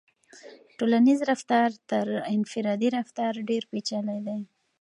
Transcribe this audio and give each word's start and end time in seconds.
ټولنیز 0.77 1.19
رفتار 1.31 1.69
تر 1.89 2.05
انفرادي 2.35 2.89
رفتار 2.97 3.33
ډېر 3.49 3.63
پیچلی 3.71 4.19
دی. 4.27 4.39